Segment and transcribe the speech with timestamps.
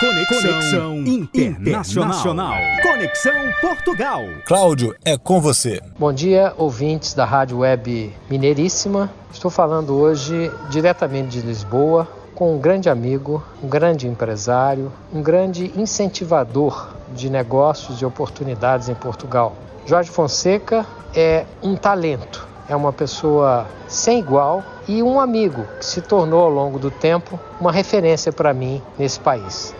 [0.00, 2.08] Conexão, Conexão internacional.
[2.08, 2.54] internacional.
[2.82, 4.22] Conexão Portugal.
[4.46, 5.82] Cláudio, é com você.
[5.98, 9.12] Bom dia, ouvintes da Rádio Web Mineiríssima.
[9.30, 15.70] Estou falando hoje diretamente de Lisboa com um grande amigo, um grande empresário, um grande
[15.76, 19.54] incentivador de negócios e oportunidades em Portugal.
[19.84, 26.00] Jorge Fonseca é um talento, é uma pessoa sem igual e um amigo que se
[26.00, 29.74] tornou ao longo do tempo uma referência para mim nesse país.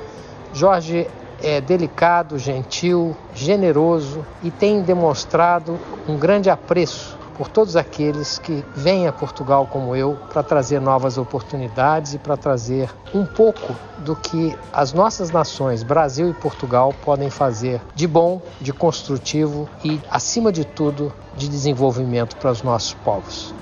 [0.53, 1.07] Jorge
[1.43, 9.07] é delicado, gentil, generoso e tem demonstrado um grande apreço por todos aqueles que vêm
[9.07, 14.55] a Portugal como eu para trazer novas oportunidades e para trazer um pouco do que
[14.71, 20.67] as nossas nações, Brasil e Portugal, podem fazer de bom, de construtivo e, acima de
[20.67, 23.55] tudo, de desenvolvimento para os nossos povos.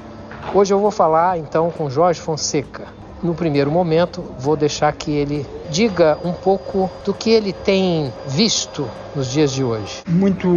[0.53, 5.47] Hoje eu vou falar então com Jorge Fonseca, no primeiro momento, vou deixar que ele
[5.71, 10.03] diga um pouco do que ele tem visto nos dias de hoje.
[10.09, 10.49] Muito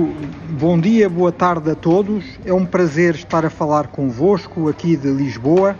[0.50, 2.24] bom dia, boa tarde a todos.
[2.46, 5.76] É um prazer estar a falar convosco aqui de Lisboa.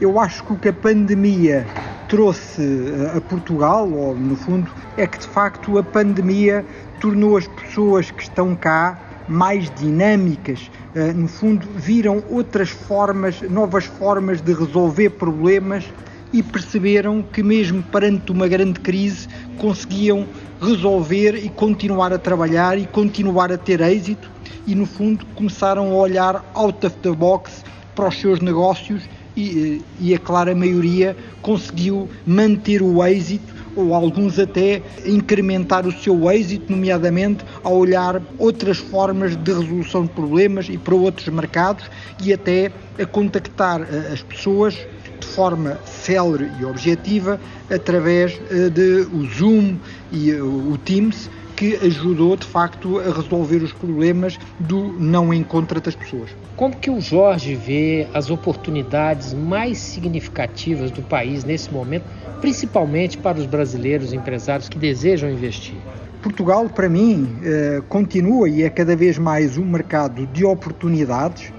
[0.00, 1.66] Eu acho que o que a pandemia
[2.08, 6.64] trouxe eh, a Portugal, ou no fundo, é que de facto a pandemia
[7.00, 8.98] tornou as pessoas que estão cá
[9.28, 10.70] mais dinâmicas,
[11.14, 15.84] no fundo, viram outras formas, novas formas de resolver problemas
[16.32, 20.26] e perceberam que, mesmo perante uma grande crise, conseguiam
[20.60, 24.30] resolver e continuar a trabalhar e continuar a ter êxito,
[24.66, 27.64] e, no fundo, começaram a olhar out of the box
[27.94, 29.02] para os seus negócios
[29.36, 35.92] e, eh, e a clara maioria conseguiu manter o êxito ou alguns até incrementar o
[35.92, 41.84] seu êxito, nomeadamente a olhar outras formas de resolução de problemas e para outros mercados
[42.22, 44.74] e até a contactar eh, as pessoas
[45.20, 47.40] de forma célere e objetiva
[47.70, 49.76] através eh, de o Zoom
[50.10, 51.30] e eh, o Teams
[51.62, 56.30] que ajudou de facto a resolver os problemas do não encontro das pessoas.
[56.56, 62.02] Como que o Jorge vê as oportunidades mais significativas do país nesse momento,
[62.40, 65.76] principalmente para os brasileiros empresários que desejam investir?
[66.20, 71.52] Portugal, para mim, eh, continua e é cada vez mais um mercado de oportunidades.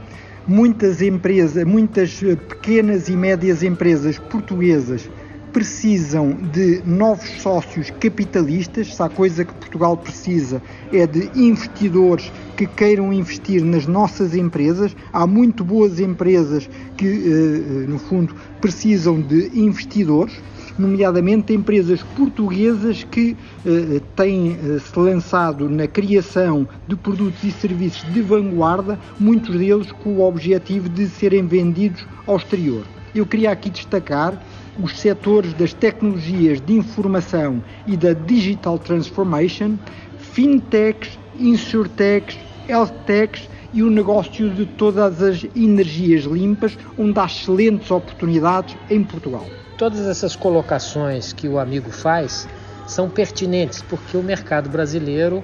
[0.45, 5.09] Muitas empresas, muitas pequenas e médias empresas portuguesas
[5.53, 8.95] precisam de novos sócios capitalistas.
[8.95, 14.95] Se há coisa que Portugal precisa é de investidores que queiram investir nas nossas empresas.
[15.13, 20.33] Há muito boas empresas que, eh, no fundo, precisam de investidores
[20.77, 28.11] nomeadamente empresas portuguesas que eh, têm eh, se lançado na criação de produtos e serviços
[28.11, 32.83] de vanguarda, muitos deles com o objetivo de serem vendidos ao exterior.
[33.13, 34.41] Eu queria aqui destacar
[34.81, 39.77] os setores das tecnologias de informação e da digital transformation,
[40.17, 42.37] fintechs, insurtechs,
[42.67, 49.45] healthtechs e o negócio de todas as energias limpas, onde há excelentes oportunidades em Portugal.
[49.77, 52.47] Todas essas colocações que o amigo faz
[52.85, 55.43] são pertinentes porque o mercado brasileiro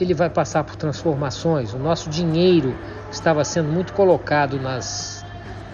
[0.00, 1.72] ele vai passar por transformações.
[1.72, 2.74] O nosso dinheiro
[3.10, 5.13] estava sendo muito colocado nas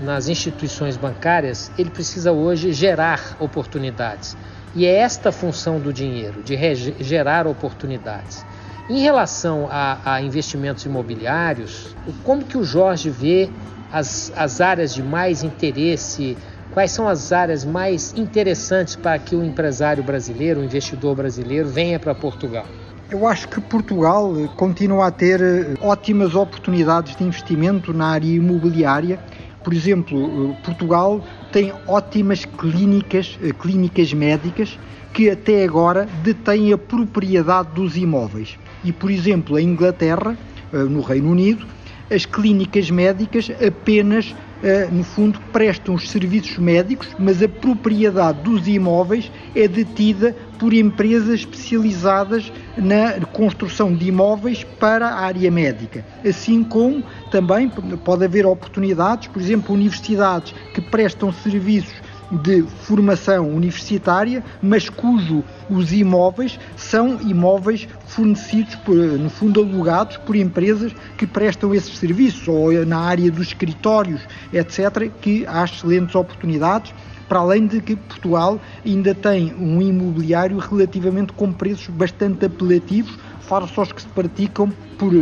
[0.00, 4.36] nas instituições bancárias, ele precisa hoje gerar oportunidades.
[4.74, 6.56] E é esta função do dinheiro, de
[7.00, 8.44] gerar oportunidades.
[8.88, 11.94] Em relação a, a, investimentos imobiliários,
[12.24, 13.50] como que o Jorge vê
[13.92, 16.36] as, as áreas de mais interesse,
[16.72, 21.98] quais são as áreas mais interessantes para que o empresário brasileiro, o investidor brasileiro, venha
[21.98, 22.66] para Portugal?
[23.10, 29.18] Eu acho que Portugal continua a ter eh, ótimas oportunidades de investimento na área imobiliária.
[29.62, 34.78] Por exemplo, eh, Portugal tem ótimas clínicas, eh, clínicas médicas
[35.12, 38.58] que até agora detêm a propriedade dos imóveis.
[38.84, 40.38] E, por exemplo, em Inglaterra,
[40.72, 41.66] no Reino Unido,
[42.08, 48.68] as clínicas médicas apenas eh, no fundo, prestam os serviços médicos, mas a propriedade dos
[48.68, 56.04] imóveis é detida por empresas especializadas na construção de imóveis para a área médica.
[56.22, 57.70] Assim como também
[58.04, 61.94] pode haver oportunidades, por exemplo, universidades que prestam serviços
[62.30, 70.36] de formação universitária, mas cujo os imóveis são imóveis fornecidos, por, no fundo alugados por
[70.36, 74.20] empresas que prestam esses serviços, ou na área dos escritórios,
[74.52, 76.94] etc., que há excelentes oportunidades,
[77.30, 83.16] para além de que Portugal ainda tem um imobiliário relativamente com preços bastante apelativos,
[83.50, 85.12] aos que se praticam por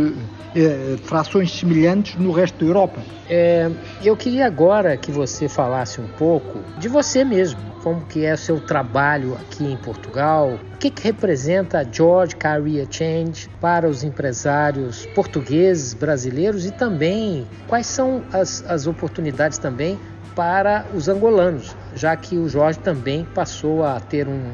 [0.55, 3.01] eh, frações semelhantes no resto da Europa.
[3.29, 3.69] É,
[4.03, 8.37] eu queria agora que você falasse um pouco de você mesmo, como que é o
[8.37, 14.03] seu trabalho aqui em Portugal, o que, que representa a George Career Change para os
[14.03, 19.99] empresários portugueses, brasileiros e também quais são as, as oportunidades também
[20.35, 24.51] para os angolanos, já que o Jorge também passou a ter um,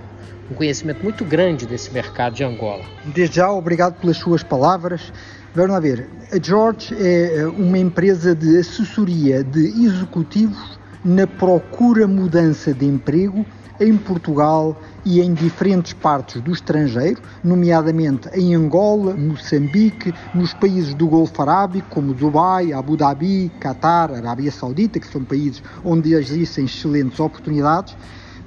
[0.50, 2.84] um conhecimento muito grande desse mercado de Angola.
[3.06, 5.12] Desde já, obrigado pelas suas palavras.
[5.54, 6.08] Vamos lá ver.
[6.32, 13.46] A George é eh, uma empresa de assessoria de executivos na procura mudança de emprego
[13.80, 21.08] em Portugal e em diferentes partes do estrangeiro, nomeadamente em Angola, Moçambique, nos países do
[21.08, 27.20] Golfo Arábico, como Dubai, Abu Dhabi, Qatar, Arábia Saudita, que são países onde existem excelentes
[27.20, 27.96] oportunidades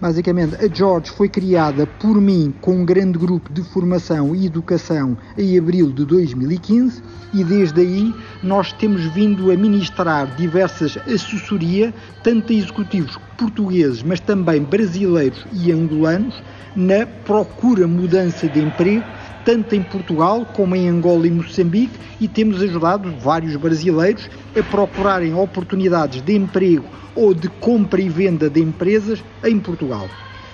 [0.00, 5.16] Basicamente, a George foi criada por mim com um grande grupo de formação e educação
[5.36, 7.02] em abril de 2015
[7.34, 11.92] e desde aí nós temos vindo a ministrar diversas assessoria,
[12.22, 16.42] tanto a executivos portugueses, mas também brasileiros e angolanos,
[16.76, 19.04] na procura mudança de emprego
[19.48, 25.32] tanto em Portugal como em Angola e Moçambique, e temos ajudado vários brasileiros a procurarem
[25.32, 26.84] oportunidades de emprego
[27.14, 30.06] ou de compra e venda de empresas em Portugal.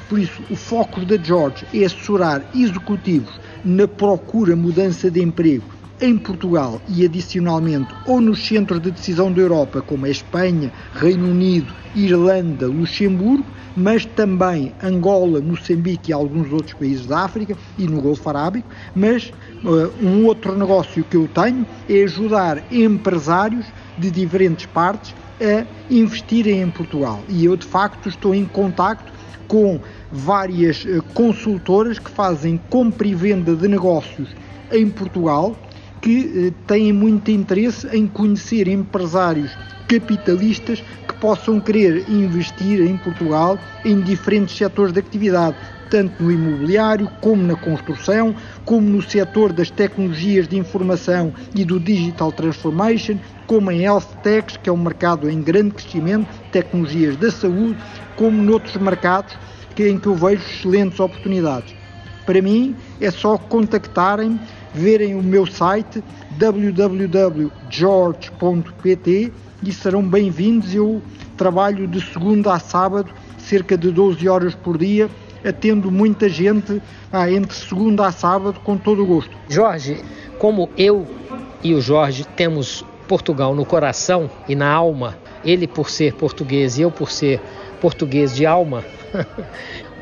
[0.08, 5.64] Por isso, o foco da George é assessorar executivos na procura mudança de emprego
[6.00, 11.30] em Portugal e adicionalmente ou nos centros de decisão da Europa, como a Espanha, Reino
[11.30, 13.46] Unido, Irlanda, Luxemburgo,
[13.76, 18.68] mas também Angola, Moçambique e alguns outros países da África e no Golfo Arábico.
[18.94, 19.32] Mas
[19.64, 23.66] uh, um outro negócio que eu tenho é ajudar empresários
[23.98, 27.20] de diferentes partes a investirem em Portugal.
[27.28, 29.12] E eu, de facto, estou em contacto
[29.48, 29.80] com
[30.10, 34.28] várias uh, consultoras que fazem compra e venda de negócios
[34.72, 35.56] em Portugal,
[36.04, 39.56] que uh, têm muito interesse em conhecer empresários
[39.88, 45.56] capitalistas que possam querer investir em Portugal em diferentes setores de atividade,
[45.88, 48.34] tanto no imobiliário, como na construção,
[48.66, 54.58] como no setor das tecnologias de informação e do digital transformation, como em health techs,
[54.58, 57.78] que é um mercado em grande crescimento, tecnologias da saúde,
[58.14, 59.34] como noutros mercados
[59.78, 61.74] em que eu vejo excelentes oportunidades.
[62.26, 64.38] Para mim, é só contactarem,
[64.74, 70.74] verem o meu site www.george.pt e serão bem-vindos.
[70.74, 71.00] Eu
[71.36, 75.08] trabalho de segunda a sábado, cerca de 12 horas por dia,
[75.44, 79.30] atendo muita gente ah, entre segunda a sábado com todo o gosto.
[79.48, 80.02] Jorge,
[80.38, 81.06] como eu
[81.62, 86.82] e o Jorge temos Portugal no coração e na alma, ele por ser português e
[86.82, 87.40] eu por ser
[87.80, 88.82] português de alma,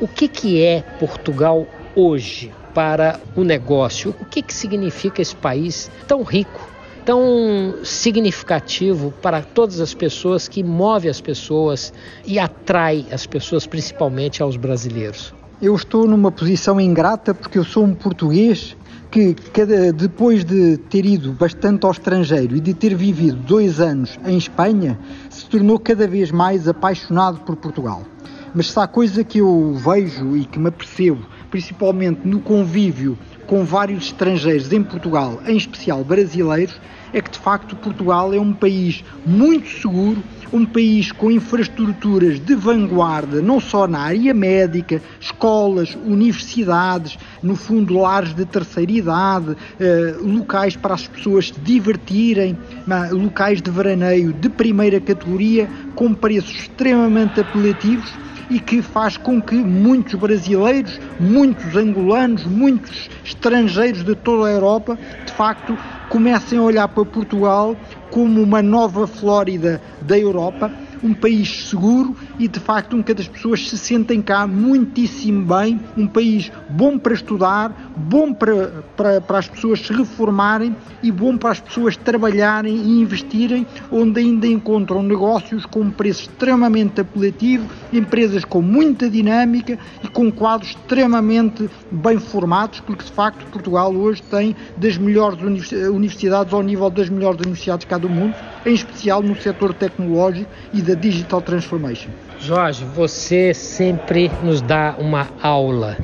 [0.01, 4.15] o que, que é Portugal hoje para o negócio?
[4.19, 6.73] O que, que significa esse país tão rico
[7.05, 11.93] tão significativo para todas as pessoas, que move as pessoas
[12.25, 15.33] e atrai as pessoas, principalmente aos brasileiros?
[15.61, 18.75] Eu estou numa posição ingrata porque eu sou um português
[19.11, 19.35] que,
[19.95, 24.97] depois de ter ido bastante ao estrangeiro e de ter vivido dois anos em Espanha,
[25.29, 28.03] se tornou cada vez mais apaixonado por Portugal.
[28.55, 33.63] Mas se há coisa que eu vejo e que me apercebo principalmente no convívio com
[33.63, 36.81] vários estrangeiros em Portugal, em especial brasileiros,
[37.13, 42.55] é que de facto Portugal é um país muito seguro, um país com infraestruturas de
[42.55, 50.15] vanguarda, não só na área médica, escolas, universidades, no fundo lares de terceira idade, eh,
[50.21, 52.57] locais para as pessoas se divertirem,
[53.11, 58.11] locais de veraneio de primeira categoria, com preços extremamente apelativos
[58.49, 64.97] e que faz com que muitos brasileiros, muitos angolanos, muitos estrangeiros de toda a Europa,
[65.25, 65.77] de facto,
[66.09, 67.75] comecem a olhar para Portugal
[68.11, 70.71] como uma nova Flórida da Europa
[71.03, 75.79] um país seguro e de facto em que as pessoas se sentem cá muitíssimo bem,
[75.97, 81.37] um país bom para estudar, bom para, para, para as pessoas se reformarem e bom
[81.37, 87.67] para as pessoas trabalharem e investirem, onde ainda encontram negócios com um preço extremamente apelativo,
[87.91, 94.21] empresas com muita dinâmica e com quadros extremamente bem formados, porque de facto Portugal hoje
[94.23, 99.35] tem das melhores universidades ao nível das melhores universidades cá do mundo, em especial no
[99.35, 102.09] setor tecnológico e da Digital Transformation.
[102.39, 105.97] Jorge, você sempre nos dá uma aula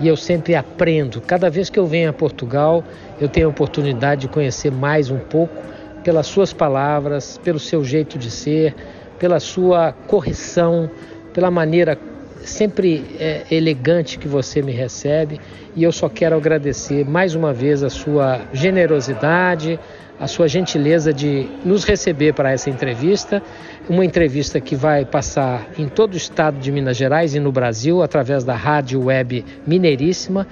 [0.00, 1.20] e eu sempre aprendo.
[1.20, 2.82] Cada vez que eu venho a Portugal,
[3.20, 5.54] eu tenho a oportunidade de conhecer mais um pouco
[6.02, 8.74] pelas suas palavras, pelo seu jeito de ser,
[9.18, 10.90] pela sua correção,
[11.34, 11.98] pela maneira
[12.44, 15.40] sempre é, elegante que você me recebe.
[15.74, 19.78] E eu só quero agradecer mais uma vez a sua generosidade,
[20.20, 23.42] a sua gentileza de nos receber para essa entrevista,
[23.88, 28.02] uma entrevista que vai passar em todo o estado de Minas Gerais e no Brasil
[28.02, 30.46] através da rádio web Mineiríssima,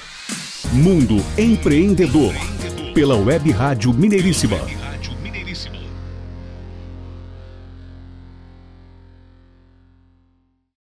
[0.73, 2.33] Mundo Empreendedor,
[2.95, 4.79] pela Web Rádio Mineiríssima.